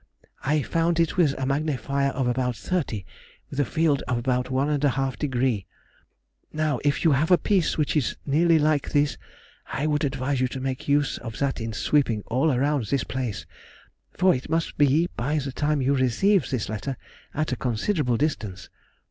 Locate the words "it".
0.99-1.15, 14.33-14.49